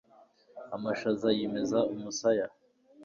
Amashaza 0.75 1.27
yimezaumusaya 1.37 2.47